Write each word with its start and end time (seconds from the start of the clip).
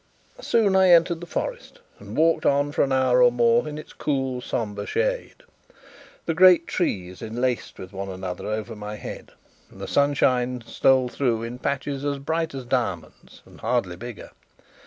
Soon 0.39 0.75
I 0.75 0.89
entered 0.89 1.19
the 1.21 1.27
forest, 1.27 1.77
and 1.99 2.17
walked 2.17 2.43
on 2.43 2.71
for 2.71 2.81
an 2.83 2.91
hour 2.91 3.21
or 3.21 3.31
more 3.31 3.69
in 3.69 3.77
its 3.77 3.93
cool 3.93 4.41
sombre 4.41 4.87
shade. 4.87 5.43
The 6.25 6.33
great 6.33 6.65
trees 6.65 7.21
enlaced 7.21 7.77
with 7.77 7.93
one 7.93 8.09
another 8.09 8.47
over 8.47 8.75
my 8.75 8.95
head, 8.95 9.33
and 9.69 9.79
the 9.79 9.87
sunshine 9.87 10.63
stole 10.65 11.07
through 11.07 11.43
in 11.43 11.59
patches 11.59 12.03
as 12.03 12.17
bright 12.17 12.55
as 12.55 12.65
diamonds, 12.65 13.43
and 13.45 13.59
hardly 13.61 13.95
bigger. 13.95 14.31